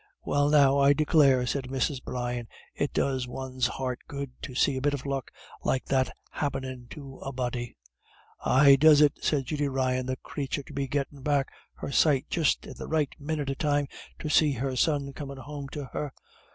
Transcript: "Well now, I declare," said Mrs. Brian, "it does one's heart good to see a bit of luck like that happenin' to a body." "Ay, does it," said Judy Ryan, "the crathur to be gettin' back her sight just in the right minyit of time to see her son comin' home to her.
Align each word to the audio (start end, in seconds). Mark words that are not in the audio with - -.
"Well 0.23 0.49
now, 0.49 0.79
I 0.79 0.93
declare," 0.93 1.45
said 1.45 1.65
Mrs. 1.65 2.03
Brian, 2.03 2.47
"it 2.73 2.91
does 2.91 3.27
one's 3.27 3.67
heart 3.67 3.99
good 4.07 4.31
to 4.41 4.55
see 4.55 4.75
a 4.75 4.81
bit 4.81 4.95
of 4.95 5.05
luck 5.05 5.29
like 5.63 5.85
that 5.85 6.09
happenin' 6.31 6.87
to 6.89 7.19
a 7.19 7.31
body." 7.31 7.77
"Ay, 8.43 8.77
does 8.77 8.99
it," 9.01 9.23
said 9.23 9.45
Judy 9.45 9.67
Ryan, 9.67 10.07
"the 10.07 10.17
crathur 10.17 10.63
to 10.63 10.73
be 10.73 10.87
gettin' 10.87 11.21
back 11.21 11.49
her 11.75 11.91
sight 11.91 12.25
just 12.31 12.65
in 12.65 12.73
the 12.79 12.87
right 12.87 13.13
minyit 13.19 13.51
of 13.51 13.59
time 13.59 13.85
to 14.17 14.27
see 14.27 14.53
her 14.53 14.75
son 14.75 15.13
comin' 15.13 15.37
home 15.37 15.69
to 15.69 15.85
her. 15.93 16.11